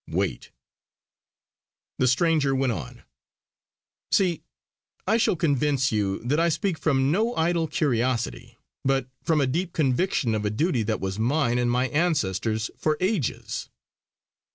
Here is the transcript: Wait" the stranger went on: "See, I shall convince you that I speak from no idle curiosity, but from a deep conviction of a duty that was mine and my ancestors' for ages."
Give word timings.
Wait" 0.09 0.49
the 1.99 2.07
stranger 2.07 2.55
went 2.55 2.71
on: 2.73 3.03
"See, 4.11 4.41
I 5.05 5.17
shall 5.17 5.35
convince 5.35 5.91
you 5.91 6.17
that 6.23 6.39
I 6.39 6.49
speak 6.49 6.79
from 6.79 7.11
no 7.11 7.35
idle 7.35 7.67
curiosity, 7.67 8.57
but 8.83 9.07
from 9.21 9.39
a 9.39 9.45
deep 9.45 9.73
conviction 9.73 10.33
of 10.33 10.43
a 10.43 10.49
duty 10.49 10.81
that 10.81 11.01
was 11.01 11.19
mine 11.19 11.59
and 11.59 11.69
my 11.69 11.87
ancestors' 11.89 12.71
for 12.79 12.97
ages." 12.99 13.69